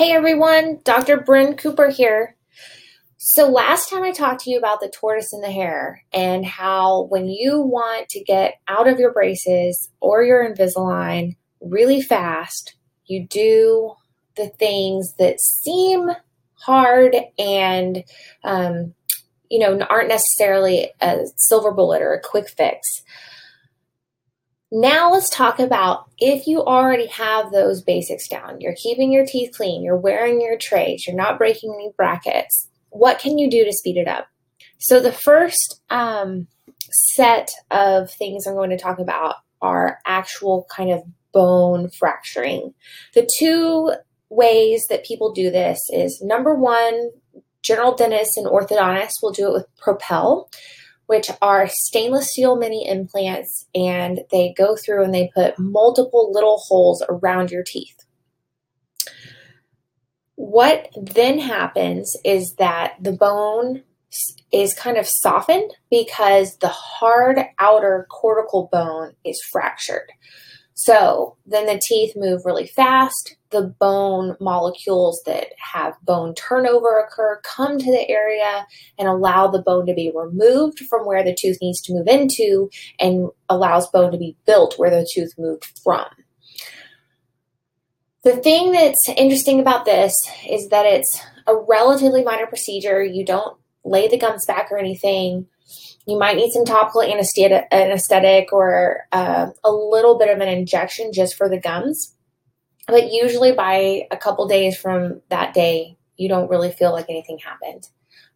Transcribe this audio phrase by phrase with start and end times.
[0.00, 1.20] Hey everyone, Dr.
[1.20, 2.34] Bryn Cooper here.
[3.18, 7.02] So, last time I talked to you about the tortoise and the hare and how
[7.10, 13.26] when you want to get out of your braces or your Invisalign really fast, you
[13.26, 13.92] do
[14.36, 16.08] the things that seem
[16.54, 18.02] hard and,
[18.42, 18.94] um,
[19.50, 23.02] you know, aren't necessarily a silver bullet or a quick fix.
[24.72, 29.50] Now let's talk about if you already have those basics down, you're keeping your teeth
[29.56, 33.72] clean, you're wearing your trays, you're not breaking any brackets, what can you do to
[33.72, 34.28] speed it up?
[34.78, 36.46] So the first um,
[36.90, 42.74] set of things I'm going to talk about are actual kind of bone fracturing.
[43.14, 43.92] The two
[44.28, 47.10] ways that people do this is number one,
[47.62, 50.48] general dentists and orthodontists will do it with Propel
[51.10, 56.58] which are stainless steel mini implants, and they go through and they put multiple little
[56.68, 57.96] holes around your teeth.
[60.36, 63.82] What then happens is that the bone
[64.52, 70.12] is kind of softened because the hard outer cortical bone is fractured.
[70.82, 73.36] So then the teeth move really fast.
[73.50, 78.66] The bone molecules that have bone turnover occur, come to the area
[78.98, 82.70] and allow the bone to be removed from where the tooth needs to move into
[82.98, 86.06] and allows bone to be built where the tooth moved from.
[88.24, 90.14] The thing that's interesting about this
[90.48, 93.04] is that it's a relatively minor procedure.
[93.04, 95.46] You don't lay the gums back or anything.
[96.06, 101.36] You might need some topical anesthetic or uh, a little bit of an injection just
[101.36, 102.16] for the gums.
[102.86, 107.38] But usually, by a couple days from that day, you don't really feel like anything
[107.38, 107.88] happened.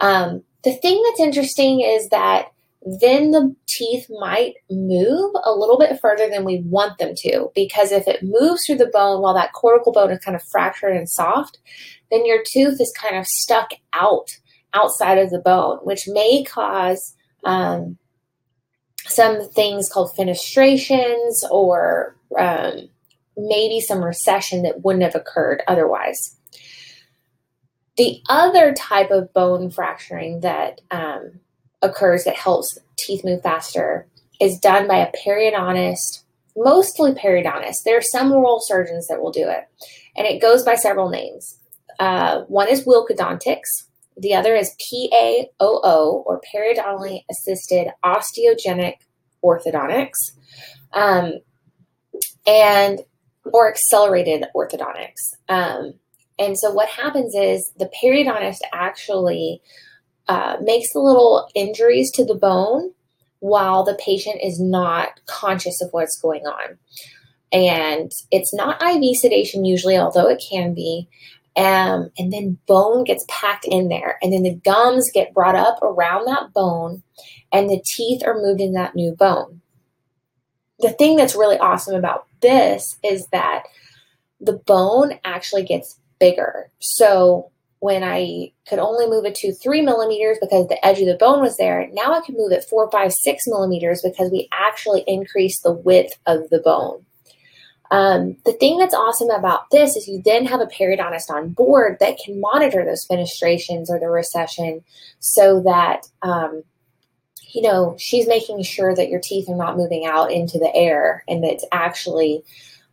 [0.00, 2.52] Um, the thing that's interesting is that
[3.00, 7.90] then the teeth might move a little bit further than we want them to because
[7.90, 11.08] if it moves through the bone while that cortical bone is kind of fractured and
[11.08, 11.58] soft,
[12.12, 14.28] then your tooth is kind of stuck out
[14.72, 17.15] outside of the bone, which may cause
[17.46, 17.96] um,
[19.06, 22.88] some things called fenestrations or um,
[23.36, 26.36] maybe some recession that wouldn't have occurred otherwise.
[27.96, 31.40] The other type of bone fracturing that um,
[31.80, 34.06] occurs that helps teeth move faster
[34.40, 36.24] is done by a periodontist,
[36.56, 37.84] mostly periodontist.
[37.84, 39.66] There are some oral surgeons that will do it,
[40.14, 41.58] and it goes by several names.
[41.98, 48.94] Uh, one is Wilckodontics, the other is PAOO, or periodontally assisted osteogenic
[49.44, 50.32] orthodontics,
[50.92, 51.34] um,
[52.46, 53.00] and
[53.44, 55.34] or accelerated orthodontics.
[55.48, 55.94] Um,
[56.38, 59.62] and so what happens is the periodontist actually
[60.28, 62.92] uh, makes the little injuries to the bone
[63.40, 66.78] while the patient is not conscious of what's going on.
[67.52, 71.08] And it's not IV sedation usually, although it can be.
[71.56, 75.82] Um, and then bone gets packed in there, and then the gums get brought up
[75.82, 77.02] around that bone,
[77.50, 79.62] and the teeth are moved in that new bone.
[80.80, 83.62] The thing that's really awesome about this is that
[84.38, 86.70] the bone actually gets bigger.
[86.78, 91.16] So when I could only move it to three millimeters because the edge of the
[91.18, 95.04] bone was there, now I can move it four, five, six millimeters because we actually
[95.06, 97.05] increase the width of the bone.
[97.90, 101.98] Um, the thing that's awesome about this is you then have a periodontist on board
[102.00, 104.82] that can monitor those fenestrations or the recession
[105.20, 106.62] so that, um,
[107.52, 111.22] you know, she's making sure that your teeth are not moving out into the air
[111.28, 112.42] and that it's actually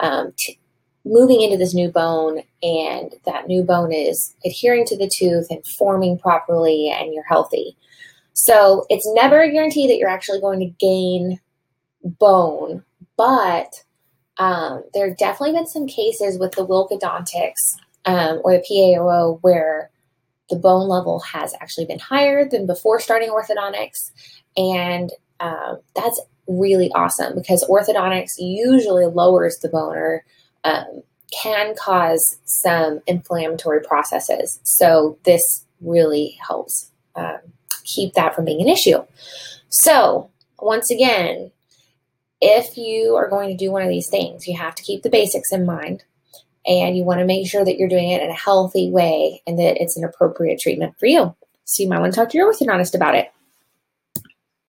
[0.00, 0.58] um, t-
[1.04, 5.64] moving into this new bone and that new bone is adhering to the tooth and
[5.78, 7.76] forming properly and you're healthy.
[8.32, 11.40] So it's never a guarantee that you're actually going to gain
[12.02, 12.84] bone,
[13.16, 13.84] but
[14.40, 19.90] um, there have definitely been some cases with the Wilckodontics um, or the PAOO where
[20.48, 24.10] the bone level has actually been higher than before starting orthodontics.
[24.56, 30.24] And um, that's really awesome because orthodontics usually lowers the bone or
[30.64, 31.02] um,
[31.42, 34.58] can cause some inflammatory processes.
[34.64, 37.38] So this really helps um,
[37.84, 39.04] keep that from being an issue.
[39.68, 41.52] So once again,
[42.40, 45.10] if you are going to do one of these things, you have to keep the
[45.10, 46.04] basics in mind
[46.66, 49.58] and you want to make sure that you're doing it in a healthy way and
[49.58, 51.34] that it's an appropriate treatment for you.
[51.64, 53.32] So you might want to talk to your orthodontist about it.